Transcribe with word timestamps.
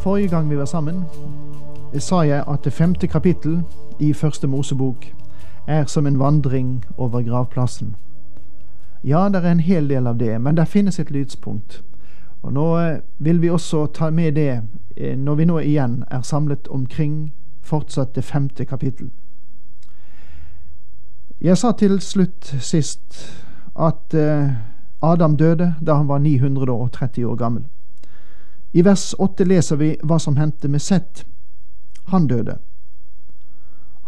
Forrige 0.00 0.28
gang 0.28 0.50
vi 0.50 0.56
var 0.56 0.64
sammen, 0.64 1.04
sa 1.98 2.20
jeg 2.20 2.44
at 2.48 2.64
det 2.64 2.72
femte 2.72 3.06
kapittel 3.06 3.62
i 3.98 4.12
Første 4.12 4.46
Mosebok 4.46 5.06
er 5.66 5.84
som 5.84 6.06
en 6.06 6.18
vandring 6.18 6.84
over 6.96 7.22
gravplassen. 7.22 7.96
Ja, 9.04 9.28
det 9.28 9.44
er 9.44 9.52
en 9.52 9.60
hel 9.60 9.88
del 9.88 10.06
av 10.06 10.18
det, 10.18 10.40
men 10.40 10.56
det 10.56 10.68
finnes 10.68 10.98
et 10.98 11.10
lydspunkt. 11.10 11.82
Og 12.42 12.52
nå 12.52 12.78
eh, 12.78 13.00
vil 13.18 13.42
vi 13.42 13.50
også 13.50 13.86
ta 13.86 14.10
med 14.10 14.32
det 14.32 14.62
eh, 14.96 15.18
når 15.18 15.34
vi 15.34 15.44
nå 15.44 15.58
igjen 15.58 16.04
er 16.10 16.22
samlet 16.22 16.68
omkring 16.68 17.32
fortsatt 17.60 18.14
det 18.14 18.24
femte 18.24 18.64
kapittel. 18.64 19.10
Jeg 21.40 21.58
sa 21.58 21.72
til 21.72 22.00
slutt 22.00 22.54
sist 22.60 23.34
at 23.76 24.14
eh, 24.14 24.48
Adam 25.02 25.36
døde 25.36 25.74
da 25.86 25.94
han 25.94 26.08
var 26.08 26.18
930 26.18 27.26
år 27.26 27.36
gammel. 27.36 27.64
I 28.72 28.82
vers 28.82 29.14
8 29.18 29.44
leser 29.44 29.76
vi 29.76 29.96
hva 30.02 30.18
som 30.18 30.36
hendte 30.36 30.68
med 30.68 30.82
Sett. 30.82 31.24
Han 32.06 32.26
døde. 32.26 32.58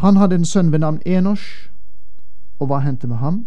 Han 0.02 0.16
hadde 0.16 0.34
en 0.34 0.44
sønn 0.44 0.72
ved 0.72 0.78
navn 0.78 1.00
Enosh, 1.06 1.68
og 2.58 2.66
hva 2.66 2.78
hendte 2.82 3.06
med 3.06 3.16
ham? 3.16 3.46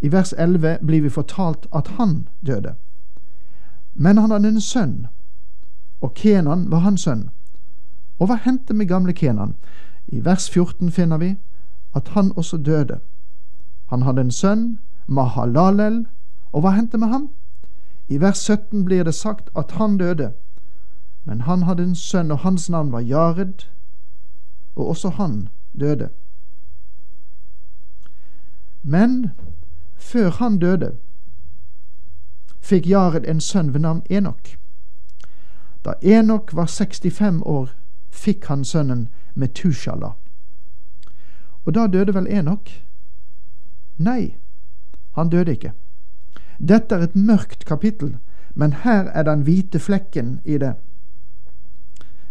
I 0.00 0.12
vers 0.12 0.34
11 0.38 0.78
blir 0.86 1.02
vi 1.02 1.10
fortalt 1.10 1.66
at 1.74 1.88
han 1.98 2.28
døde. 2.46 2.74
Men 3.94 4.18
han 4.18 4.30
hadde 4.30 4.48
en 4.48 4.60
sønn, 4.60 5.06
og 6.00 6.14
Kenan 6.14 6.70
var 6.70 6.78
hans 6.78 7.06
sønn. 7.06 7.30
Og 8.18 8.30
hva 8.30 8.38
hendte 8.44 8.74
med 8.74 8.88
gamle 8.88 9.12
Kenan? 9.12 9.54
I 10.06 10.24
vers 10.24 10.50
14 10.50 10.90
finner 10.90 11.18
vi 11.18 11.36
at 11.94 12.08
han 12.14 12.32
også 12.36 12.56
døde. 12.56 13.00
Han 13.90 14.02
hadde 14.02 14.20
en 14.20 14.30
sønn, 14.30 14.78
Mahalalel, 15.06 16.06
og 16.52 16.60
hva 16.60 16.74
hendte 16.76 16.98
med 16.98 17.08
ham? 17.08 17.28
I 18.08 18.20
vers 18.20 18.38
17 18.38 18.84
blir 18.84 19.04
det 19.04 19.14
sagt 19.14 19.50
at 19.56 19.70
han 19.70 19.98
døde, 19.98 20.32
men 21.24 21.40
han 21.40 21.62
hadde 21.62 21.82
en 21.82 21.96
sønn, 21.96 22.30
og 22.30 22.38
hans 22.38 22.70
navn 22.70 22.92
var 22.92 23.00
Jared, 23.00 23.66
og 24.76 24.88
også 24.88 25.08
han 25.08 25.48
døde. 25.80 26.08
Men 28.82 29.30
før 29.96 30.30
han 30.30 30.58
døde, 30.58 30.96
fikk 32.60 32.86
Jared 32.86 33.26
en 33.26 33.40
sønn 33.40 33.72
ved 33.74 33.80
navn 33.80 34.02
Enok. 34.10 34.54
Da 35.84 35.94
Enok 36.02 36.54
var 36.54 36.66
65 36.66 37.42
år, 37.42 37.70
fikk 38.10 38.46
han 38.46 38.64
sønnen 38.64 39.08
Metushala. 39.34 40.12
Og 41.64 41.74
da 41.74 41.86
døde 41.86 42.14
vel 42.14 42.26
Enok? 42.30 42.70
Nei, 43.98 44.36
han 45.14 45.30
døde 45.30 45.52
ikke. 45.52 45.72
Dette 46.58 46.94
er 46.94 47.02
et 47.06 47.16
mørkt 47.16 47.64
kapittel, 47.64 48.16
men 48.54 48.72
her 48.72 49.10
er 49.12 49.22
den 49.22 49.42
hvite 49.42 49.78
flekken 49.78 50.40
i 50.44 50.58
det. 50.58 50.74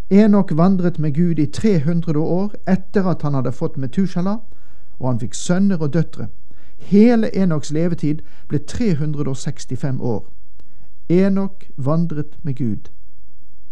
Enok 0.10 0.52
vandret 0.58 1.00
med 1.00 1.14
Gud 1.14 1.40
i 1.40 1.46
300 1.46 2.20
år 2.20 2.54
etter 2.68 3.06
at 3.10 3.22
han 3.22 3.34
hadde 3.34 3.52
fått 3.52 3.78
Metushala, 3.78 4.38
og 5.00 5.08
han 5.10 5.20
fikk 5.20 5.34
sønner 5.34 5.82
og 5.82 5.94
døtre. 5.94 6.28
Hele 6.78 7.30
Enoks 7.36 7.72
levetid 7.72 8.22
ble 8.48 8.60
365 8.60 10.02
år. 10.02 10.28
Enok 11.10 11.66
vandret 11.78 12.38
med 12.44 12.56
Gud. 12.56 12.92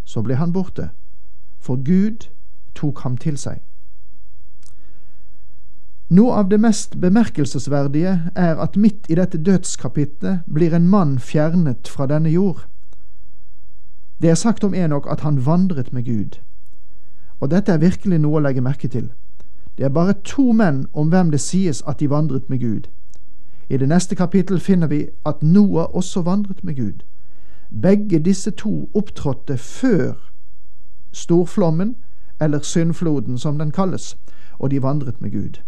Så 0.06 0.22
ble 0.22 0.36
han 0.36 0.54
borte, 0.54 0.90
for 1.60 1.76
Gud 1.76 2.30
tok 2.76 3.00
ham 3.00 3.18
til 3.18 3.38
seg. 3.38 3.62
Noe 6.14 6.34
av 6.34 6.50
det 6.50 6.60
mest 6.62 7.00
bemerkelsesverdige 7.02 8.12
er 8.36 8.60
at 8.62 8.76
midt 8.78 9.08
i 9.10 9.16
dette 9.18 9.40
dødskapitlet 9.42 10.44
blir 10.46 10.76
en 10.76 10.86
mann 10.88 11.16
fjernet 11.20 11.88
fra 11.90 12.06
denne 12.06 12.30
jord. 12.30 12.68
Det 14.22 14.30
er 14.30 14.36
sagt 14.36 14.64
om 14.64 14.76
Enok 14.78 15.08
at 15.10 15.24
han 15.26 15.46
vandret 15.46 15.94
med 15.94 16.06
Gud. 16.06 16.38
Og 17.40 17.50
dette 17.52 17.72
er 17.72 17.82
virkelig 17.82 18.20
noe 18.22 18.38
å 18.38 18.44
legge 18.46 18.62
merke 18.62 18.88
til. 18.88 19.10
Det 19.78 19.88
er 19.90 19.96
bare 19.96 20.14
to 20.24 20.52
menn 20.54 20.86
om 20.94 21.10
hvem 21.10 21.34
det 21.34 21.42
sies 21.42 21.82
at 21.88 22.00
de 22.00 22.12
vandret 22.14 22.46
med 22.50 22.62
Gud. 22.62 22.94
I 23.70 23.82
det 23.82 23.90
neste 23.90 24.16
kapittel 24.16 24.60
finner 24.60 24.88
vi 24.94 25.08
at 25.26 25.42
Noah 25.42 25.90
også 25.98 26.22
vandret 26.22 26.64
med 26.64 26.76
Gud. 26.76 27.02
Begge 27.82 28.20
disse 28.20 28.52
to 28.52 28.90
opptrådte 28.94 29.58
før 29.58 30.14
storflommen, 31.12 31.96
eller 32.42 32.60
syndfloden 32.62 33.38
som 33.38 33.58
den 33.58 33.72
kalles, 33.72 34.18
og 34.60 34.72
de 34.72 34.82
vandret 34.82 35.22
med 35.22 35.32
Gud. 35.32 35.64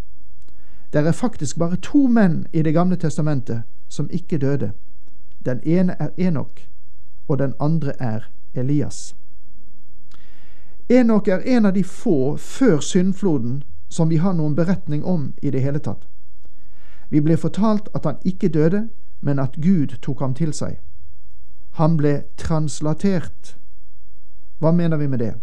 Det 0.96 1.08
er 1.08 1.12
faktisk 1.12 1.60
bare 1.60 1.76
to 1.76 2.08
menn 2.08 2.48
i 2.54 2.62
Det 2.62 2.74
gamle 2.74 2.96
testamentet 2.96 3.62
som 3.90 4.10
ikke 4.12 4.38
døde. 4.38 4.72
Den 5.46 5.60
ene 5.64 5.96
er 6.00 6.10
Enok, 6.18 6.62
og 7.28 7.40
den 7.40 7.54
andre 7.60 7.92
er 8.00 8.20
Elias. 8.54 9.16
Enok 10.90 11.28
er 11.28 11.40
en 11.40 11.66
av 11.66 11.74
de 11.74 11.84
få 11.84 12.38
før 12.38 12.80
syndfloden 12.80 13.64
som 13.90 14.10
vi 14.10 14.16
har 14.16 14.34
noen 14.34 14.56
beretning 14.56 15.06
om 15.06 15.34
i 15.42 15.52
det 15.52 15.62
hele 15.62 15.80
tatt. 15.80 16.08
Vi 17.10 17.20
ble 17.20 17.38
fortalt 17.38 17.90
at 17.94 18.06
han 18.06 18.16
ikke 18.26 18.50
døde, 18.50 18.88
men 19.22 19.40
at 19.40 19.60
Gud 19.62 19.98
tok 20.02 20.20
ham 20.20 20.34
til 20.34 20.54
seg. 20.54 20.80
Han 21.72 21.98
ble 21.98 22.24
translatert. 22.38 23.58
Hva 24.60 24.72
mener 24.72 24.98
vi 24.98 25.08
med 25.08 25.20
det? 25.20 25.34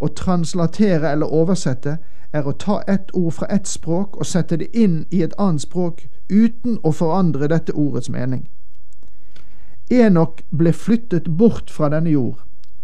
Å 0.00 0.08
translatere 0.08 1.12
eller 1.12 1.26
oversette 1.26 1.98
er 2.34 2.48
å 2.48 2.52
ta 2.52 2.80
ett 2.90 3.12
ord 3.14 3.32
fra 3.32 3.46
ett 3.46 3.66
språk 3.70 4.16
og 4.16 4.26
sette 4.26 4.56
det 4.58 4.66
inn 4.74 5.04
i 5.10 5.22
et 5.22 5.34
annet 5.38 5.62
språk 5.62 6.08
uten 6.28 6.80
å 6.82 6.90
forandre 6.90 7.48
dette 7.48 7.72
ordets 7.72 8.10
mening. 8.10 8.48
Enok 9.90 10.42
ble 10.50 10.72
flyttet 10.72 11.28
bort 11.38 11.70
fra 11.70 11.88
denne 11.92 12.10
jord. 12.10 12.40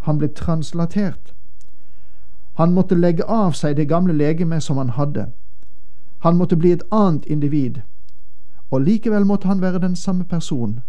Han 0.07 0.19
ble 0.19 0.29
translatert. 0.29 1.35
Han 2.61 2.75
måtte 2.77 2.95
legge 2.95 3.25
av 3.25 3.57
seg 3.59 3.77
det 3.77 3.89
gamle 3.89 4.15
legemet 4.15 4.63
som 4.63 4.79
han 4.79 4.95
hadde. 4.95 5.27
Han 6.21 6.37
måtte 6.37 6.57
bli 6.57 6.73
et 6.73 6.87
annet 6.93 7.27
individ, 7.27 7.81
og 8.71 8.85
likevel 8.87 9.25
måtte 9.25 9.49
han 9.49 9.63
være 9.63 9.81
den 9.81 9.97
samme 9.97 10.25
person, 10.25 10.81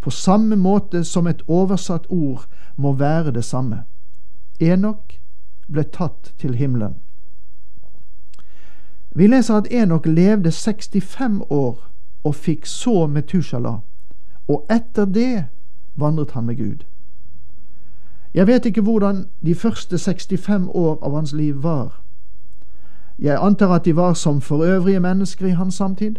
på 0.00 0.10
samme 0.10 0.56
måte 0.56 1.02
som 1.04 1.26
et 1.26 1.42
oversatt 1.48 2.06
ord 2.08 2.44
må 2.76 2.92
være 2.92 3.32
det 3.34 3.44
samme. 3.44 3.82
Enok 4.60 5.18
ble 5.66 5.82
tatt 5.82 6.34
til 6.38 6.54
himmelen. 6.54 6.94
Vi 9.14 9.26
leser 9.26 9.54
at 9.54 9.66
Enok 9.70 10.06
levde 10.06 10.52
65 10.52 11.42
år 11.50 11.90
og 12.24 12.34
fikk 12.34 12.66
så 12.66 13.06
Metushala, 13.06 13.78
og 14.48 14.66
etter 14.70 15.04
det 15.04 15.44
vandret 15.96 16.30
han 16.30 16.44
med 16.44 16.56
Gud. 16.56 16.84
Jeg 18.34 18.46
vet 18.46 18.66
ikke 18.66 18.80
hvordan 18.80 19.24
de 19.46 19.54
første 19.54 19.98
65 19.98 20.68
år 20.74 20.98
av 21.02 21.14
hans 21.14 21.32
liv 21.32 21.62
var. 21.62 22.02
Jeg 23.18 23.38
antar 23.42 23.74
at 23.74 23.84
de 23.84 23.96
var 23.96 24.14
som 24.14 24.40
for 24.40 24.64
øvrige 24.64 25.00
mennesker 25.00 25.46
i 25.46 25.50
hans 25.50 25.74
samtid. 25.74 26.14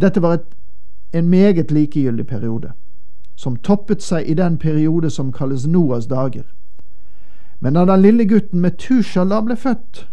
Dette 0.00 0.22
var 0.22 0.32
et, 0.32 0.46
en 1.12 1.28
meget 1.28 1.70
likegyldig 1.70 2.26
periode, 2.26 2.72
som 3.34 3.56
toppet 3.56 4.02
seg 4.02 4.28
i 4.28 4.34
den 4.34 4.58
periode 4.58 5.10
som 5.10 5.32
kalles 5.32 5.66
Noas 5.66 6.06
dager. 6.06 6.44
Men 7.60 7.74
da 7.74 7.84
den 7.84 8.02
lille 8.02 8.28
gutten 8.28 8.60
Metushala 8.60 9.40
ble 9.40 9.56
født, 9.56 10.06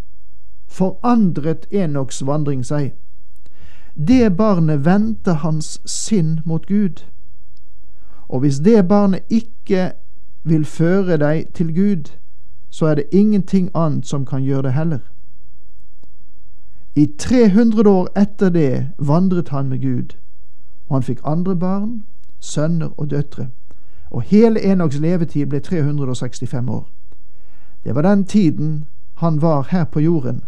forandret 0.76 1.68
Enoks 1.72 2.26
vandring 2.26 2.66
seg. 2.66 2.92
Det 3.96 4.36
barnet 4.38 4.86
vendte 4.86 5.40
hans 5.40 5.80
sinn 5.86 6.40
mot 6.46 6.66
Gud. 6.68 7.06
Og 8.28 8.40
hvis 8.40 8.60
det 8.60 8.88
barnet 8.88 9.24
ikke 9.30 9.92
vil 10.44 10.66
føre 10.66 11.18
deg 11.18 11.46
til 11.54 11.76
Gud, 11.76 12.12
så 12.70 12.86
er 12.86 12.96
det 12.96 13.04
ingenting 13.12 13.70
annet 13.74 14.08
som 14.08 14.26
kan 14.26 14.44
gjøre 14.44 14.62
det 14.62 14.74
heller. 14.74 15.00
I 16.96 17.08
300 17.20 17.90
år 17.90 18.08
etter 18.16 18.50
det 18.50 18.90
vandret 18.98 19.50
han 19.50 19.70
med 19.70 19.82
Gud, 19.82 20.16
og 20.88 20.96
han 20.96 21.04
fikk 21.04 21.20
andre 21.24 21.56
barn, 21.56 22.04
sønner 22.40 22.90
og 22.98 23.10
døtre, 23.10 23.48
og 24.12 24.22
hele 24.22 24.64
Enoks 24.64 25.00
levetid 25.00 25.46
ble 25.46 25.60
365 25.60 26.70
år. 26.70 26.90
Det 27.84 27.96
var 27.96 28.02
den 28.02 28.26
tiden 28.26 28.86
han 29.16 29.42
var 29.42 29.68
her 29.72 29.84
på 29.84 30.00
jorden, 30.00 30.44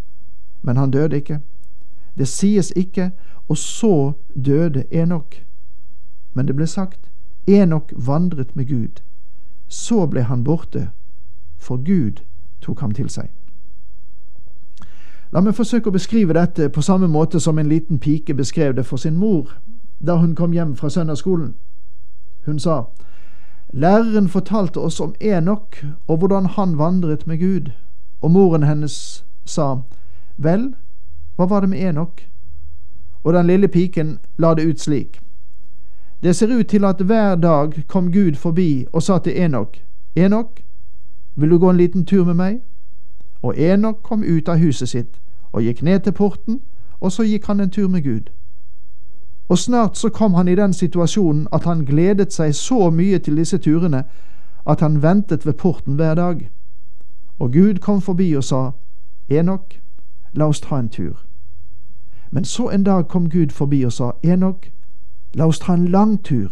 men 0.68 0.78
han 0.78 0.92
døde 0.92 1.16
ikke. 1.16 1.40
Det 2.18 2.28
sies 2.28 2.74
ikke 2.75 3.12
'og 3.50 3.58
så 3.58 4.12
døde 4.46 4.84
Enok', 4.92 5.46
men 6.34 6.48
det 6.48 6.56
ble 6.56 6.68
sagt 6.68 7.12
'Enok 7.48 7.94
vandret 7.96 8.56
med 8.56 8.66
Gud'. 8.66 9.02
så 9.68 10.06
ble 10.08 10.24
han 10.24 10.44
borte, 10.44 10.90
for 11.58 11.78
Gud 11.78 12.24
tok 12.62 12.80
ham 12.80 12.92
til 12.92 13.10
seg. 13.10 13.30
La 15.31 15.42
meg 15.42 15.56
forsøke 15.56 15.90
å 15.90 15.92
beskrive 15.92 16.34
dette 16.34 16.69
på 16.69 16.81
samme 16.81 17.08
måte 17.08 17.40
som 17.40 17.60
en 17.60 17.69
liten 17.69 18.00
pike 18.00 18.34
beskrev 18.34 18.75
det 18.75 18.86
for 18.86 18.98
sin 18.98 19.18
mor 19.18 19.52
da 20.00 20.16
hun 20.16 20.36
kom 20.36 20.52
hjem 20.52 20.75
fra 20.75 20.90
søndagsskolen. 20.90 21.56
Hun 22.46 22.60
sa, 22.60 22.84
Læreren 23.74 24.28
fortalte 24.28 24.78
oss 24.80 25.00
om 25.00 25.16
Enok 25.19 25.86
og 26.08 26.18
hvordan 26.18 26.46
han 26.46 26.78
vandret 26.78 27.28
med 27.28 27.38
Gud, 27.38 27.72
og 28.22 28.31
moren 28.31 28.64
hennes 28.64 29.25
sa, 29.46 29.75
Vel, 30.38 30.75
hva 31.36 31.45
var 31.45 31.62
det 31.62 31.69
med 31.69 31.89
Enok? 31.89 32.22
Og 33.24 33.34
den 33.34 33.48
lille 33.48 33.68
piken 33.68 34.19
la 34.38 34.54
det 34.54 34.66
ut 34.66 34.80
slik. 34.80 35.19
Det 36.24 36.36
ser 36.36 36.60
ut 36.60 36.68
til 36.68 36.86
at 36.86 37.01
hver 37.01 37.36
dag 37.36 37.84
kom 37.88 38.12
Gud 38.12 38.36
forbi 38.36 38.86
og 38.94 39.04
sa 39.04 39.18
til 39.18 39.42
Enok, 39.42 39.78
Enok, 40.16 40.62
vil 41.36 41.50
du 41.50 41.60
gå 41.60 41.69
en 41.69 41.78
liten 41.78 42.06
tur 42.06 42.25
med 42.25 42.34
meg? 42.34 42.60
Og 43.42 43.57
Enok 43.57 44.04
kom 44.04 44.24
ut 44.24 44.50
av 44.50 44.57
huset 44.57 44.89
sitt 44.89 45.22
og 45.51 45.62
gikk 45.63 45.81
ned 45.81 46.00
til 46.00 46.12
porten, 46.12 46.62
og 47.01 47.12
så 47.12 47.24
gikk 47.24 47.45
han 47.45 47.60
en 47.60 47.69
tur 47.69 47.88
med 47.88 48.04
Gud. 48.04 48.30
Og 49.50 49.57
snart 49.57 49.98
så 49.98 50.10
kom 50.10 50.33
han 50.33 50.48
i 50.48 50.56
den 50.56 50.74
situasjonen 50.74 51.48
at 51.51 51.63
han 51.63 51.86
gledet 51.86 52.33
seg 52.33 52.56
så 52.56 52.90
mye 52.90 53.19
til 53.19 53.38
disse 53.38 53.57
turene 53.57 54.04
at 54.68 54.80
han 54.80 55.01
ventet 55.04 55.45
ved 55.45 55.54
porten 55.54 55.95
hver 55.95 56.16
dag. 56.16 56.50
Og 57.40 57.54
Gud 57.54 57.80
kom 57.80 58.01
forbi 58.01 58.33
og 58.33 58.44
sa, 58.44 58.72
Enok, 59.30 59.80
la 60.34 60.46
oss 60.46 60.62
ta 60.62 60.80
en 60.80 60.90
tur. 60.90 61.26
Men 62.32 62.46
så 62.46 62.70
en 62.70 62.84
dag 62.84 63.08
kom 63.08 63.30
Gud 63.30 63.50
forbi 63.50 63.86
og 63.86 63.94
sa, 63.94 64.12
Enok, 64.24 64.72
la 65.34 65.46
oss 65.46 65.60
ta 65.60 65.74
en 65.74 65.88
lang 65.88 66.24
tur. 66.24 66.52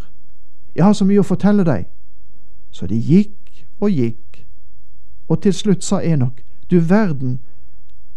Jeg 0.75 0.86
har 0.86 0.94
så 0.94 1.06
mye 1.06 1.19
å 1.19 1.27
fortelle 1.27 1.63
deg. 1.63 1.86
Så 2.72 2.88
de 2.88 2.95
gikk 2.95 3.66
og 3.80 3.92
gikk, 3.92 4.45
og 5.27 5.42
til 5.42 5.54
slutt 5.54 5.83
sa 5.83 6.00
Enok, 6.04 6.42
du 6.72 6.80
verden, 6.80 7.39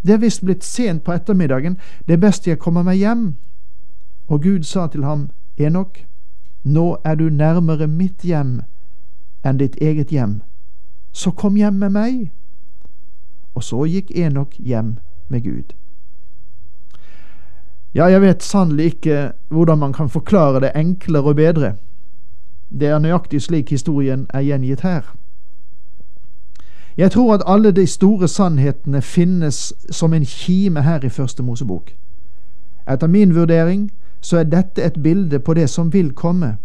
det 0.02 0.14
er 0.14 0.22
visst 0.22 0.44
blitt 0.44 0.64
sent 0.64 1.04
på 1.04 1.12
ettermiddagen, 1.12 1.76
det 2.06 2.12
er 2.12 2.22
best 2.22 2.46
jeg 2.46 2.58
kommer 2.58 2.82
meg 2.82 2.98
hjem. 2.98 3.34
Og 4.28 4.42
Gud 4.42 4.62
sa 4.62 4.86
til 4.86 5.04
ham, 5.04 5.30
Enok, 5.56 6.04
nå 6.64 6.96
er 7.04 7.14
du 7.14 7.28
nærmere 7.28 7.86
mitt 7.86 8.22
hjem 8.22 8.60
enn 9.46 9.58
ditt 9.58 9.76
eget 9.80 10.10
hjem, 10.10 10.40
så 11.12 11.30
kom 11.30 11.56
hjem 11.56 11.74
med 11.74 11.94
meg. 11.94 12.30
Og 13.54 13.64
så 13.64 13.84
gikk 13.86 14.10
Enok 14.14 14.58
hjem 14.58 14.98
med 15.28 15.44
Gud. 15.44 15.74
Ja, 17.94 18.04
jeg 18.04 18.20
vet 18.20 18.42
sannelig 18.42 18.84
ikke 18.84 19.32
hvordan 19.48 19.78
man 19.78 19.92
kan 19.92 20.08
forklare 20.08 20.60
det 20.60 20.70
enklere 20.76 21.22
og 21.22 21.36
bedre. 21.36 21.72
Det 22.80 22.88
er 22.88 22.98
nøyaktig 22.98 23.42
slik 23.42 23.70
historien 23.70 24.26
er 24.34 24.40
gjengitt 24.40 24.80
her. 24.80 25.02
Jeg 26.96 27.10
tror 27.10 27.34
at 27.34 27.42
alle 27.46 27.70
de 27.70 27.86
store 27.86 28.28
sannhetene 28.28 29.02
finnes 29.02 29.74
som 29.90 30.14
en 30.14 30.24
kime 30.24 30.82
her 30.82 31.04
i 31.04 31.08
Første 31.08 31.42
Mosebok. 31.42 31.90
Etter 32.90 33.06
min 33.06 33.34
vurdering 33.34 33.90
så 34.20 34.38
er 34.38 34.44
dette 34.44 34.82
et 34.82 35.02
bilde 35.02 35.38
på 35.38 35.54
det 35.54 35.70
som 35.70 35.92
vil 35.92 36.12
komme. 36.12 36.56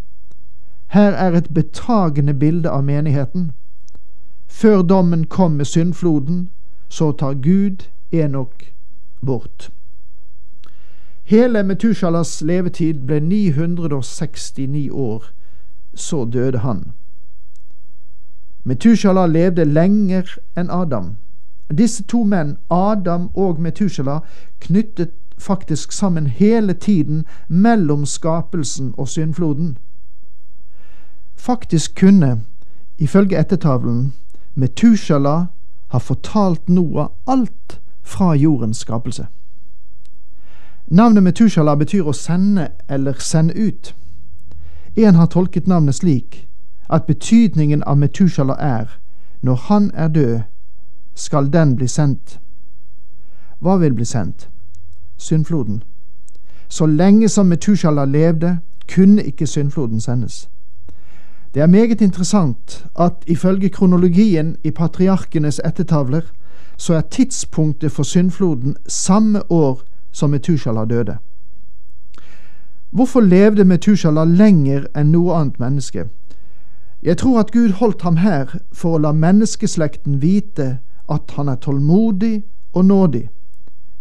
Her 0.87 1.11
er 1.11 1.31
et 1.37 1.53
betagende 1.53 2.33
bilde 2.33 2.69
av 2.69 2.83
menigheten. 2.83 3.51
Før 4.47 4.81
dommen 4.81 5.23
kom 5.23 5.51
med 5.51 5.65
syndfloden, 5.65 6.49
så 6.89 7.11
tar 7.11 7.33
Gud 7.33 7.77
Enok 8.13 8.73
bort. 9.21 9.69
Hele 11.23 11.63
Metushalas 11.63 12.41
levetid 12.41 12.93
ble 13.07 13.19
969 13.19 14.89
år. 14.91 15.23
Så 15.93 16.25
døde 16.25 16.57
han. 16.57 16.91
Metushala 18.63 19.25
levde 19.25 19.65
lenger 19.65 20.37
enn 20.57 20.69
Adam. 20.69 21.15
Disse 21.77 22.03
to 22.03 22.23
menn, 22.23 22.57
Adam 22.69 23.29
og 23.35 23.59
Metushala, 23.61 24.19
knyttet 24.59 25.11
faktisk 25.37 25.91
sammen 25.91 26.27
hele 26.27 26.73
tiden 26.73 27.25
mellom 27.47 28.05
skapelsen 28.05 28.93
og 28.97 29.07
syndfloden. 29.07 29.77
Faktisk 31.35 31.99
kunne, 31.99 32.41
ifølge 32.97 33.39
ettertavlen, 33.39 34.13
Metushala 34.55 35.45
ha 35.87 35.97
fortalt 35.97 36.69
Noah 36.69 37.07
alt 37.27 37.79
fra 38.03 38.33
jordens 38.35 38.77
skapelse. 38.77 39.27
Navnet 40.87 41.23
Metushala 41.23 41.75
betyr 41.75 42.07
å 42.07 42.13
sende 42.13 42.67
eller 42.89 43.19
sende 43.19 43.53
ut. 43.55 43.95
En 44.95 45.15
har 45.15 45.27
tolket 45.27 45.67
navnet 45.67 45.95
slik 45.95 46.47
at 46.89 47.07
betydningen 47.07 47.83
av 47.83 47.97
Metushala 47.97 48.55
er 48.59 48.99
når 49.41 49.55
han 49.55 49.91
er 49.93 50.07
død, 50.07 50.39
skal 51.15 51.53
den 51.53 51.75
bli 51.75 51.87
sendt. 51.87 52.39
Hva 53.59 53.77
vil 53.77 53.93
bli 53.93 54.05
sendt? 54.05 54.49
syndfloden. 55.17 55.83
Så 56.67 56.85
lenge 56.85 57.29
som 57.29 57.45
Metushala 57.45 58.05
levde, 58.05 58.57
kunne 58.95 59.23
ikke 59.23 59.47
syndfloden 59.47 60.01
sendes. 60.01 60.49
Det 61.53 61.61
er 61.61 61.67
meget 61.67 62.01
interessant 62.01 62.85
at 62.99 63.13
ifølge 63.27 63.69
kronologien 63.69 64.55
i 64.63 64.71
patriarkenes 64.71 65.61
ettertavler, 65.65 66.21
så 66.77 66.93
er 66.93 67.01
tidspunktet 67.01 67.91
for 67.91 68.03
syndfloden 68.03 68.75
samme 68.87 69.51
år 69.51 69.81
som 70.11 70.29
Metushala 70.29 70.85
døde. 70.85 71.17
Hvorfor 72.91 73.21
levde 73.21 73.65
Metushala 73.65 74.23
lenger 74.23 74.85
enn 74.95 75.11
noe 75.11 75.35
annet 75.35 75.59
menneske? 75.59 76.07
Jeg 77.03 77.17
tror 77.17 77.39
at 77.39 77.51
Gud 77.51 77.69
holdt 77.69 78.01
ham 78.01 78.17
her 78.17 78.57
for 78.71 78.95
å 78.95 79.01
la 79.01 79.11
menneskeslekten 79.11 80.21
vite 80.21 80.77
at 81.09 81.31
han 81.35 81.49
er 81.49 81.55
tålmodig 81.55 82.43
og 82.73 82.85
nådig 82.85 83.29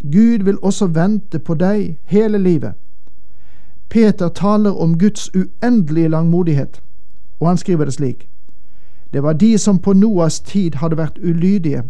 Gud 0.02 0.42
vil 0.42 0.58
også 0.62 0.86
vente 0.86 1.38
på 1.38 1.54
deg 1.54 1.98
hele 2.04 2.38
livet. 2.38 2.72
Peter 3.88 4.28
taler 4.28 4.70
om 4.70 4.98
Guds 4.98 5.30
uendelige 5.34 6.08
langmodighet, 6.08 6.82
og 7.40 7.48
han 7.48 7.56
skriver 7.56 7.84
det 7.84 7.94
slik. 7.94 8.28
Det 9.12 9.22
var 9.22 9.32
de 9.32 9.58
som 9.58 9.78
på 9.78 9.92
Noas 9.92 10.40
tid 10.40 10.74
hadde 10.74 10.96
vært 10.96 11.18
ulydige, 11.22 11.82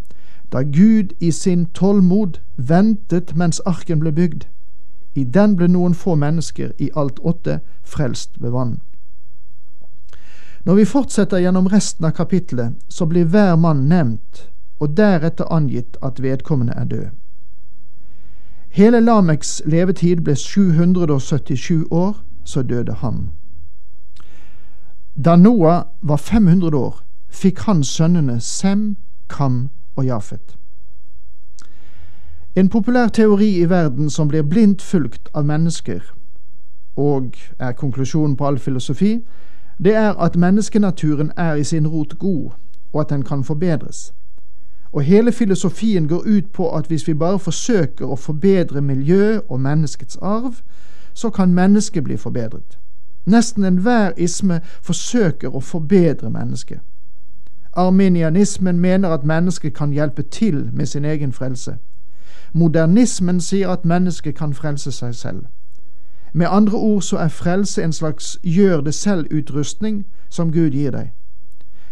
da 0.52 0.62
Gud 0.62 1.12
i 1.20 1.30
sin 1.30 1.66
tålmod 1.66 2.38
ventet 2.56 3.36
mens 3.36 3.60
arken 3.66 4.00
ble 4.00 4.12
bygd. 4.12 4.44
I 5.14 5.24
den 5.24 5.56
ble 5.56 5.68
noen 5.68 5.94
få 5.94 6.14
mennesker, 6.14 6.72
i 6.78 6.90
alt 6.96 7.18
åtte, 7.20 7.60
frelst 7.84 8.40
ved 8.40 8.50
vann. 8.50 8.80
Når 10.64 10.74
vi 10.74 10.84
fortsetter 10.84 11.38
gjennom 11.38 11.66
resten 11.66 12.04
av 12.04 12.10
kapittelet, 12.10 12.72
så 12.88 13.06
blir 13.06 13.24
hver 13.24 13.56
mann 13.56 13.88
nevnt, 13.88 14.48
og 14.80 14.96
deretter 14.96 15.52
angitt 15.52 15.96
at 16.02 16.22
vedkommende 16.22 16.72
er 16.76 16.84
død. 16.84 17.06
Hele 18.72 19.00
Lameks 19.00 19.62
levetid 19.66 20.22
ble 20.24 20.36
777 20.36 21.84
år, 21.90 22.16
så 22.44 22.62
døde 22.62 22.92
han. 22.92 23.30
Da 25.24 25.36
Noah 25.36 25.82
var 26.00 26.16
500 26.16 26.78
år, 26.78 27.02
fikk 27.28 27.58
han 27.58 27.84
sønnene 27.84 28.40
Sem, 28.40 28.96
Kam 29.28 29.68
og 29.96 30.06
Jafet. 30.06 30.56
En 32.54 32.68
populær 32.68 33.08
teori 33.08 33.56
i 33.60 33.68
verden 33.70 34.10
som 34.10 34.28
blir 34.28 34.42
blindt 34.42 34.82
fulgt 34.82 35.28
av 35.34 35.44
mennesker, 35.44 36.00
og 36.96 37.36
er 37.58 37.72
konklusjonen 37.72 38.36
på 38.36 38.46
all 38.46 38.58
filosofi, 38.58 39.20
det 39.84 39.94
er 39.94 40.12
at 40.12 40.36
menneskenaturen 40.36 41.32
er 41.36 41.54
i 41.54 41.64
sin 41.64 41.88
rot 41.88 42.18
god, 42.18 42.50
og 42.92 43.00
at 43.00 43.10
den 43.10 43.22
kan 43.22 43.44
forbedres. 43.44 44.14
Og 44.92 45.02
hele 45.02 45.32
filosofien 45.32 46.08
går 46.08 46.22
ut 46.26 46.52
på 46.52 46.76
at 46.76 46.86
hvis 46.86 47.08
vi 47.08 47.14
bare 47.14 47.38
forsøker 47.38 48.06
å 48.06 48.16
forbedre 48.16 48.80
miljø 48.80 49.40
og 49.48 49.60
menneskets 49.60 50.16
arv, 50.16 50.54
så 51.14 51.30
kan 51.30 51.54
mennesket 51.54 52.04
bli 52.04 52.16
forbedret. 52.16 52.78
Nesten 53.26 53.64
enhver 53.64 54.12
isme 54.16 54.60
forsøker 54.82 55.54
å 55.54 55.60
forbedre 55.60 56.30
mennesket. 56.30 56.80
Arminianismen 57.72 58.80
mener 58.80 59.08
at 59.08 59.24
mennesket 59.24 59.74
kan 59.74 59.90
hjelpe 59.90 60.22
til 60.22 60.70
med 60.72 60.86
sin 60.86 61.04
egen 61.04 61.32
frelse. 61.32 61.76
Modernismen 62.52 63.40
sier 63.40 63.68
at 63.68 63.84
mennesket 63.84 64.34
kan 64.34 64.54
frelse 64.54 64.92
seg 64.92 65.14
selv. 65.14 65.44
Med 66.32 66.46
andre 66.50 66.78
ord 66.78 67.02
så 67.02 67.16
er 67.16 67.28
frelse 67.28 67.82
en 67.82 67.92
slags 67.92 68.38
gjør 68.42 68.80
det 68.80 68.94
selv-utrustning 68.94 70.06
som 70.28 70.52
Gud 70.52 70.70
gir 70.70 70.90
deg. 70.90 71.12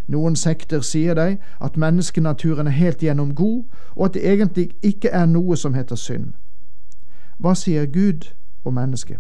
Noen 0.09 0.37
sekter 0.37 0.81
sier 0.81 1.15
deg 1.15 1.39
at 1.61 1.77
menneskenaturen 1.77 2.67
er 2.67 2.71
helt 2.71 2.99
gjennom 2.99 3.35
god, 3.35 3.65
og 3.97 4.05
at 4.05 4.15
det 4.15 4.33
egentlig 4.33 4.71
ikke 4.83 5.09
er 5.09 5.27
noe 5.27 5.57
som 5.57 5.75
heter 5.75 5.97
synd. 5.97 6.33
Hva 7.39 7.55
sier 7.55 7.87
Gud 7.87 8.33
og 8.65 8.75
mennesket? 8.75 9.19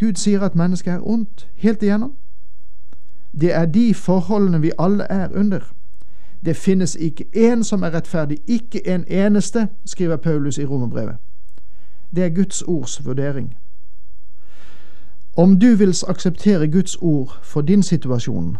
Gud 0.00 0.14
sier 0.14 0.42
at 0.42 0.54
mennesket 0.54 0.92
er 0.92 1.08
ondt, 1.08 1.48
helt 1.56 1.82
igjennom. 1.82 2.12
Det 3.40 3.54
er 3.54 3.66
de 3.66 3.94
forholdene 3.94 4.60
vi 4.60 4.72
alle 4.78 5.04
er 5.04 5.28
under. 5.34 5.60
Det 6.44 6.56
finnes 6.56 6.96
ikke 7.00 7.24
én 7.36 7.62
som 7.62 7.82
er 7.82 7.94
rettferdig, 7.94 8.38
ikke 8.46 8.88
en 8.88 9.04
eneste, 9.08 9.68
skriver 9.84 10.16
Paulus 10.16 10.58
i 10.58 10.64
Romerbrevet. 10.64 11.16
Det 12.16 12.24
er 12.24 12.28
Guds 12.28 12.62
ords 12.62 13.04
vurdering. 13.04 13.56
Om 15.36 15.60
du 15.60 15.66
vil 15.66 15.94
akseptere 16.08 16.68
Guds 16.68 16.96
ord 16.96 17.38
for 17.42 17.60
din 17.60 17.82
situasjon, 17.82 18.56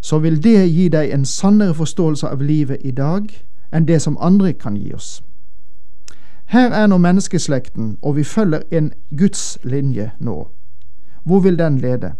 så 0.00 0.18
vil 0.18 0.44
det 0.44 0.72
gi 0.72 0.88
deg 0.88 1.10
en 1.10 1.24
sannere 1.24 1.74
forståelse 1.74 2.28
av 2.28 2.42
livet 2.42 2.78
i 2.80 2.90
dag 2.90 3.46
enn 3.72 3.88
det 3.88 4.02
som 4.02 4.18
andre 4.20 4.52
kan 4.52 4.76
gi 4.76 4.92
oss. 4.94 5.24
Her 6.46 6.70
er 6.70 6.86
nå 6.86 6.98
menneskeslekten, 6.98 7.96
og 8.02 8.16
vi 8.16 8.24
følger 8.24 8.62
en 8.70 8.92
Guds 9.18 9.58
linje 9.64 10.10
nå. 10.20 10.48
Hvor 11.24 11.40
vil 11.40 11.58
den 11.58 11.78
lede? 11.78 12.12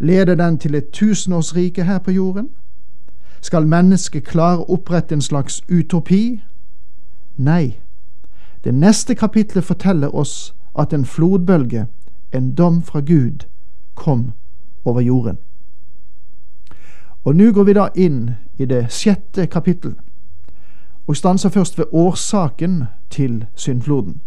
Leder 0.00 0.34
den 0.34 0.58
til 0.58 0.74
et 0.74 0.90
tusenårsrike 0.92 1.84
her 1.84 1.98
på 1.98 2.10
jorden? 2.10 2.48
Skal 3.40 3.66
mennesket 3.66 4.24
klare 4.24 4.58
å 4.58 4.74
opprette 4.74 5.14
en 5.14 5.22
slags 5.22 5.62
utopi? 5.70 6.40
Nei. 7.36 7.78
Det 8.64 8.74
neste 8.74 9.14
kapitlet 9.14 9.64
forteller 9.64 10.14
oss 10.14 10.54
at 10.78 10.92
en 10.92 11.04
flodbølge, 11.04 11.86
en 12.32 12.54
dom 12.54 12.82
fra 12.82 13.00
Gud, 13.00 13.46
kom 13.94 14.32
over 14.84 15.00
jorden. 15.00 15.38
Og 17.24 17.36
nå 17.36 17.52
går 17.52 17.64
vi 17.64 17.72
da 17.72 17.88
inn 17.94 18.30
i 18.58 18.66
det 18.66 18.86
sjette 18.92 19.46
kapittel, 19.46 19.94
og 21.06 21.16
stanser 21.16 21.48
først 21.48 21.78
ved 21.78 21.86
årsaken 21.92 22.84
til 23.10 23.44
syndfloden. 23.54 24.20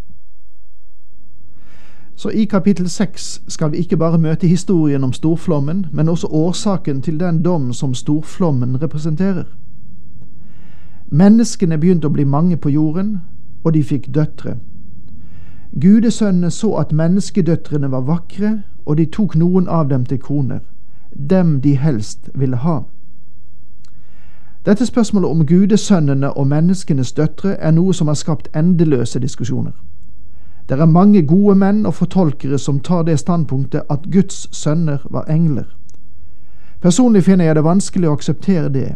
Så 2.21 2.29
i 2.29 2.45
kapittel 2.45 2.89
seks 2.89 3.41
skal 3.47 3.71
vi 3.71 3.77
ikke 3.77 3.97
bare 3.97 4.17
møte 4.17 4.47
historien 4.47 5.03
om 5.03 5.13
storflommen, 5.13 5.85
men 5.91 6.09
også 6.09 6.27
årsaken 6.27 7.01
til 7.01 7.19
den 7.19 7.43
dom 7.43 7.73
som 7.73 7.93
storflommen 7.93 8.81
representerer. 8.81 9.43
Menneskene 11.09 11.79
begynte 11.81 12.07
å 12.07 12.13
bli 12.13 12.23
mange 12.23 12.57
på 12.57 12.69
jorden, 12.69 13.17
og 13.63 13.73
de 13.73 13.81
fikk 13.83 14.13
døtre. 14.13 14.53
Gudesønnene 15.81 16.51
så 16.51 16.75
at 16.83 16.93
menneskedøtrene 16.93 17.91
var 17.91 18.05
vakre, 18.05 18.53
og 18.85 18.97
de 18.97 19.05
tok 19.05 19.35
noen 19.35 19.67
av 19.67 19.89
dem 19.89 20.05
til 20.05 20.19
koner, 20.21 20.59
dem 21.29 21.61
de 21.61 21.73
helst 21.75 22.29
ville 22.35 22.61
ha. 22.61 22.83
Dette 24.65 24.85
spørsmålet 24.85 25.29
om 25.29 25.45
gudesønnene 25.45 26.37
og 26.37 26.47
menneskenes 26.47 27.17
døtre 27.17 27.57
er 27.57 27.71
noe 27.71 27.93
som 27.93 28.07
har 28.13 28.15
skapt 28.21 28.53
endeløse 28.53 29.19
diskusjoner. 29.19 29.73
Det 30.71 30.79
er 30.79 30.85
mange 30.85 31.27
gode 31.27 31.55
menn 31.55 31.85
og 31.85 31.93
fortolkere 31.93 32.57
som 32.57 32.79
tar 32.79 33.01
det 33.03 33.19
standpunktet 33.19 33.81
at 33.89 34.05
Guds 34.11 34.55
sønner 34.55 34.97
var 35.09 35.25
engler. 35.27 35.65
Personlig 36.81 37.23
finner 37.23 37.45
jeg 37.45 37.55
det 37.55 37.63
vanskelig 37.63 38.07
å 38.07 38.13
akseptere 38.15 38.69
det. 38.69 38.93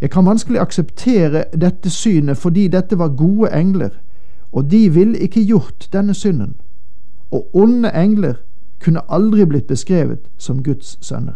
Jeg 0.00 0.10
kan 0.10 0.26
vanskelig 0.26 0.60
akseptere 0.62 1.44
dette 1.58 1.90
synet 1.90 2.38
fordi 2.38 2.68
dette 2.68 2.98
var 2.98 3.16
gode 3.18 3.50
engler, 3.50 3.90
og 4.52 4.70
de 4.70 4.88
ville 4.94 5.18
ikke 5.18 5.42
gjort 5.42 5.88
denne 5.92 6.14
synden. 6.14 6.54
Og 7.30 7.50
onde 7.52 7.90
engler 7.90 8.34
kunne 8.78 9.02
aldri 9.10 9.44
blitt 9.44 9.66
beskrevet 9.66 10.30
som 10.38 10.62
Guds 10.62 10.98
sønner. 11.00 11.34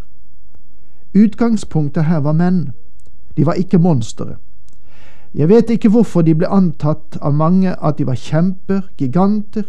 Utgangspunktet 1.14 2.04
her 2.04 2.21
var 2.21 2.38
menn. 2.38 2.71
De 3.37 3.47
var 3.47 3.59
ikke 3.59 3.78
monstre. 3.78 4.37
Jeg 5.35 5.49
vet 5.49 5.71
ikke 5.71 5.89
hvorfor 5.89 6.23
de 6.23 6.35
ble 6.35 6.49
antatt 6.49 7.19
av 7.23 7.35
mange 7.35 7.75
at 7.85 7.99
de 7.99 8.07
var 8.07 8.15
kjemper, 8.15 8.81
giganter. 8.99 9.63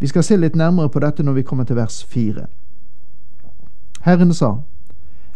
Vi 0.00 0.06
skal 0.06 0.22
se 0.22 0.36
litt 0.36 0.56
nærmere 0.56 0.88
på 0.88 0.98
dette 0.98 1.22
når 1.22 1.32
vi 1.32 1.42
kommer 1.42 1.64
til 1.64 1.76
vers 1.76 2.04
fire. 2.04 2.46
Herren 4.00 4.34
sa, 4.34 4.56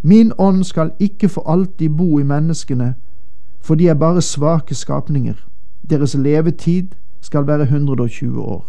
Min 0.02 0.33
ånd 0.38 0.64
skal 0.64 0.90
ikke 0.99 1.28
for 1.28 1.50
alltid 1.50 1.88
bo 1.88 2.19
i 2.19 2.23
menneskene, 2.23 2.95
for 3.61 3.75
de 3.75 3.88
er 3.88 3.95
bare 3.95 4.23
svake 4.23 4.75
skapninger. 4.75 5.35
Deres 5.90 6.14
levetid 6.14 6.88
skal 7.21 7.47
være 7.47 7.62
120 7.62 8.42
år. 8.42 8.66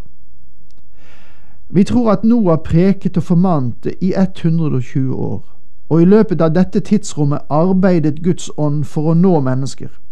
Vi 1.69 1.83
tror 1.83 2.11
at 2.11 2.23
Noah 2.23 2.57
preket 2.57 3.17
og 3.17 3.23
formante 3.23 4.03
i 4.03 4.13
120 4.17 5.15
år, 5.15 5.57
og 5.89 6.01
i 6.01 6.05
løpet 6.05 6.41
av 6.41 6.53
dette 6.53 6.79
tidsrommet 6.79 7.39
arbeidet 7.49 8.23
Guds 8.23 8.51
ånd 8.57 8.83
for 8.83 9.09
å 9.09 9.13
nå 9.13 9.39
mennesker. 9.39 10.02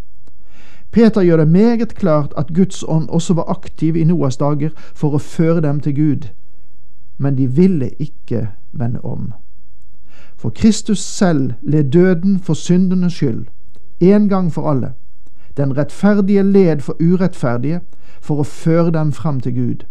Peter 0.91 1.21
gjør 1.21 1.37
det 1.37 1.47
meget 1.47 1.95
klart 1.95 2.33
at 2.37 2.53
Guds 2.55 2.83
ånd 2.87 3.09
også 3.09 3.33
var 3.33 3.49
aktiv 3.49 3.95
i 3.95 4.03
Noas 4.03 4.37
dager 4.37 4.69
for 4.75 5.15
å 5.15 5.23
føre 5.23 5.61
dem 5.61 5.79
til 5.79 5.95
Gud, 5.95 6.27
men 7.17 7.37
de 7.37 7.47
ville 7.47 7.89
ikke 7.99 8.49
vende 8.71 8.99
om. 9.01 9.33
For 10.35 10.49
Kristus 10.49 10.99
selv 10.99 11.53
led 11.61 11.91
døden 11.91 12.39
for 12.39 12.53
syndenes 12.53 13.13
skyld, 13.13 13.45
en 13.99 14.29
gang 14.29 14.51
for 14.53 14.69
alle. 14.69 14.93
Den 15.57 15.77
rettferdige 15.77 16.43
led 16.43 16.79
for 16.79 16.95
urettferdige, 16.99 17.81
for 18.21 18.41
å 18.41 18.43
føre 18.43 18.91
dem 18.91 19.11
fram 19.11 19.39
til 19.39 19.55
Gud. 19.55 19.85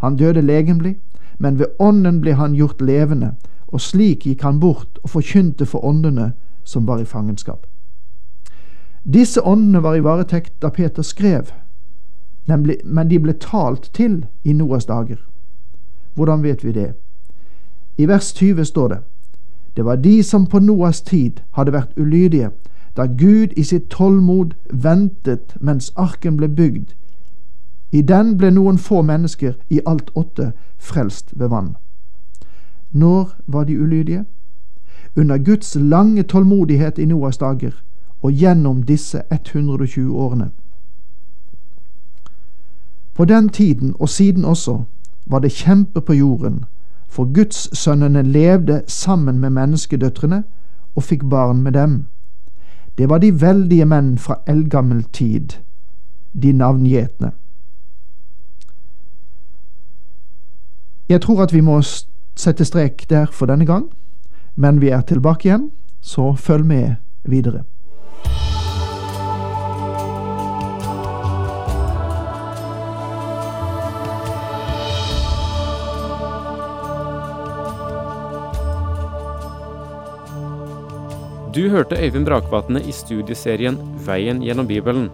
Han 0.00 0.16
døde 0.16 0.42
legemlig, 0.42 0.96
men 1.38 1.58
ved 1.58 1.66
ånden 1.78 2.20
ble 2.20 2.34
han 2.34 2.54
gjort 2.54 2.82
levende, 2.82 3.34
og 3.68 3.80
slik 3.80 4.26
gikk 4.26 4.42
han 4.42 4.60
bort 4.60 4.98
og 5.02 5.10
forkynte 5.10 5.66
for 5.66 5.84
åndene 5.84 6.32
som 6.64 6.86
var 6.86 6.98
i 6.98 7.04
fangenskap. 7.04 7.66
Disse 9.12 9.40
åndene 9.40 9.82
var 9.82 9.94
i 9.94 10.00
varetekt 10.00 10.52
da 10.62 10.68
Peter 10.68 11.02
skrev, 11.02 11.52
men 12.84 13.08
de 13.08 13.18
ble 13.18 13.32
talt 13.32 13.90
til 13.92 14.26
i 14.44 14.52
Noas 14.52 14.84
dager. 14.84 15.16
Hvordan 16.14 16.42
vet 16.42 16.64
vi 16.64 16.72
det? 16.72 16.92
I 17.98 18.08
vers 18.08 18.32
20 18.32 18.64
står 18.64 18.88
det:" 18.88 18.98
Det 19.76 19.84
var 19.84 19.96
de 19.96 20.22
som 20.22 20.46
på 20.46 20.58
Noas 20.58 21.02
tid 21.02 21.40
hadde 21.52 21.72
vært 21.72 21.92
ulydige, 21.96 22.50
da 22.96 23.06
Gud 23.06 23.48
i 23.56 23.62
sitt 23.62 23.88
tålmod 23.90 24.54
ventet 24.70 25.56
mens 25.60 25.92
arken 25.96 26.36
ble 26.36 26.48
bygd. 26.48 26.94
I 27.92 28.02
den 28.02 28.38
ble 28.38 28.50
noen 28.50 28.78
få 28.78 29.02
mennesker, 29.02 29.52
i 29.70 29.80
alt 29.86 30.10
åtte, 30.14 30.52
frelst 30.78 31.32
ved 31.36 31.48
vann. 31.48 31.76
Når 32.92 33.34
var 33.46 33.64
de 33.64 33.80
ulydige? 33.80 34.24
Under 35.16 35.38
Guds 35.38 35.76
lange 35.80 36.22
tålmodighet 36.22 36.98
i 36.98 37.04
Noas 37.04 37.38
dager, 37.38 37.72
og 38.24 38.32
gjennom 38.32 38.82
disse 38.82 39.22
120 39.32 40.16
årene. 40.16 40.50
På 43.14 43.24
den 43.24 43.48
tiden, 43.48 43.94
og 43.98 44.08
siden 44.08 44.44
også, 44.44 44.82
var 45.26 45.38
det 45.38 45.52
kjempe 45.52 46.00
på 46.00 46.12
jorden, 46.12 46.64
for 47.08 47.32
gudssønnene 47.34 48.22
levde 48.22 48.82
sammen 48.86 49.38
med 49.38 49.50
menneskedøtrene 49.50 50.42
og 50.94 51.02
fikk 51.02 51.24
barn 51.30 51.62
med 51.62 51.72
dem. 51.72 52.06
Det 52.98 53.08
var 53.08 53.18
de 53.18 53.40
veldige 53.40 53.84
menn 53.84 54.18
fra 54.18 54.34
eldgammel 54.46 55.04
tid, 55.12 55.48
de 56.42 56.52
navngjetne. 56.52 57.30
Jeg 61.08 61.20
tror 61.20 61.42
at 61.42 61.52
vi 61.52 61.60
må 61.60 61.82
sette 62.36 62.64
strek 62.64 63.04
der 63.10 63.26
for 63.26 63.46
denne 63.46 63.66
gang, 63.66 63.84
men 64.56 64.80
vi 64.80 64.88
er 64.88 65.00
tilbake 65.00 65.48
igjen, 65.48 65.70
så 66.00 66.32
følg 66.34 66.66
med 66.66 66.94
videre. 67.24 67.62
Du 81.54 81.68
hørte 81.68 81.96
Øyvind 82.02 82.26
Brakvatne 82.26 82.80
i 82.82 82.92
studieserien 82.92 83.76
Veien 84.06 84.40
gjennom 84.42 84.66
Bibelen. 84.66 85.10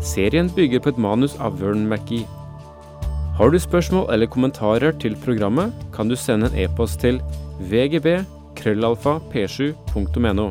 Serien 0.00 0.48
bygger 0.56 0.80
på 0.80 0.88
et 0.88 0.98
manus 0.98 1.34
av 1.36 1.58
Vern 1.60 1.84
McGee. 1.90 2.24
Har 3.36 3.52
du 3.52 3.58
spørsmål 3.60 4.08
eller 4.12 4.26
kommentarer 4.26 4.96
til 4.96 5.16
programmet, 5.24 5.72
kan 5.92 6.08
du 6.08 6.16
sende 6.16 6.48
en 6.48 6.58
e-post 6.64 7.00
til 7.04 7.20
vgb 7.60 8.22
krøllalfa 8.56 9.18
p7.no. 9.34 10.50